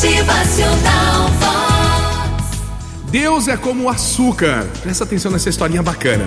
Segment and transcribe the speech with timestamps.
[0.00, 1.28] Motivacional.
[3.10, 4.64] Deus é como o açúcar.
[4.80, 6.24] Presta atenção nessa historinha bacana.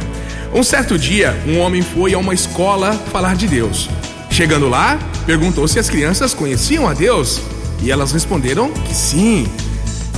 [0.54, 3.90] Um certo dia, um homem foi a uma escola falar de Deus.
[4.30, 7.40] Chegando lá, perguntou se as crianças conheciam a Deus
[7.82, 9.50] e elas responderam que sim.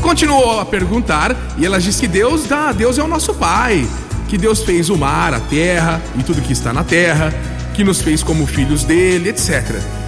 [0.01, 3.87] Continuou a perguntar e elas disseram que Deus, ah, Deus é o nosso Pai,
[4.29, 7.31] que Deus fez o mar, a terra e tudo que está na terra,
[7.75, 10.02] que nos fez como filhos dele, etc.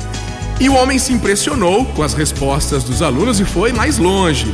[0.59, 4.53] E o homem se impressionou com as respostas dos alunos e foi mais longe.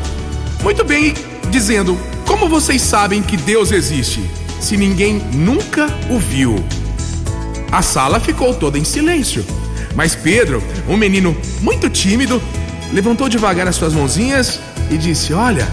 [0.63, 1.13] Muito bem,
[1.49, 4.23] dizendo: Como vocês sabem que Deus existe,
[4.59, 6.55] se ninguém nunca o viu?
[7.71, 9.45] A sala ficou toda em silêncio.
[9.95, 12.41] Mas Pedro, um menino muito tímido,
[12.91, 15.67] levantou devagar as suas mãozinhas e disse: Olha,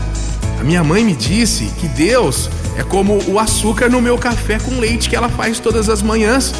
[0.60, 4.79] a minha mãe me disse que Deus é como o açúcar no meu café com
[4.79, 6.52] leite que ela faz todas as manhãs.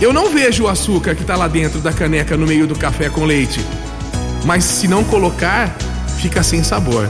[0.00, 3.08] Eu não vejo o açúcar que está lá dentro da caneca no meio do café
[3.10, 3.60] com leite,
[4.44, 5.76] mas se não colocar,
[6.20, 7.08] fica sem sabor.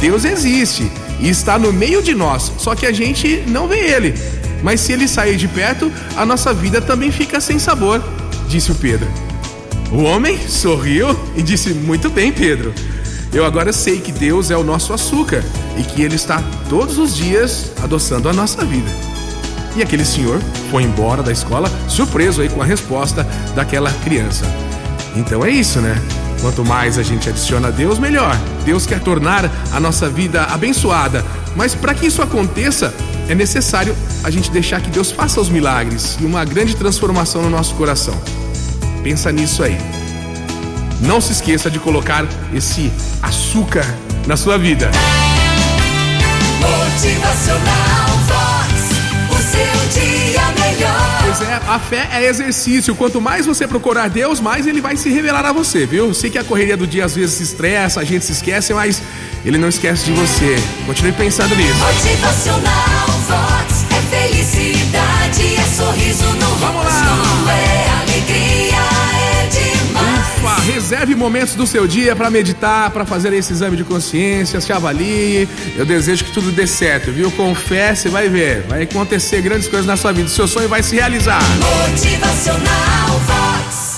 [0.00, 0.90] Deus existe
[1.20, 4.14] e está no meio de nós, só que a gente não vê ele.
[4.62, 8.02] Mas se ele sair de perto, a nossa vida também fica sem sabor,
[8.48, 9.08] disse o Pedro.
[9.92, 12.74] O homem sorriu e disse: Muito bem, Pedro.
[13.32, 15.44] Eu agora sei que Deus é o nosso açúcar
[15.76, 19.07] e que Ele está todos os dias adoçando a nossa vida.
[19.78, 20.40] E aquele senhor
[20.72, 24.44] foi embora da escola, surpreso aí com a resposta daquela criança.
[25.14, 25.94] Então é isso, né?
[26.40, 28.36] Quanto mais a gente adiciona a Deus, melhor.
[28.64, 32.92] Deus quer tornar a nossa vida abençoada, mas para que isso aconteça,
[33.28, 37.50] é necessário a gente deixar que Deus faça os milagres e uma grande transformação no
[37.50, 38.20] nosso coração.
[39.04, 39.78] Pensa nisso aí.
[41.00, 42.92] Não se esqueça de colocar esse
[43.22, 43.86] açúcar
[44.26, 44.90] na sua vida.
[46.60, 47.67] Motivacional
[51.68, 52.94] a fé é exercício.
[52.94, 56.14] Quanto mais você procurar Deus, mais ele vai se revelar a você, viu?
[56.14, 59.02] Sei que a correria do dia às vezes se estressa, a gente se esquece, mas
[59.44, 60.56] ele não esquece de você.
[60.86, 61.74] Continue pensando nisso.
[61.74, 63.84] Motivacional Vox.
[63.90, 66.97] É felicidade, é sorriso no Vamos lá.
[70.88, 75.46] Reserve momentos do seu dia para meditar, para fazer esse exame de consciência, se avalie.
[75.76, 77.30] Eu desejo que tudo dê certo, viu?
[77.30, 78.62] Você vai ver.
[78.62, 80.28] Vai acontecer grandes coisas na sua vida.
[80.28, 81.42] O seu sonho vai se realizar.
[81.90, 83.37] Motivacional Vox.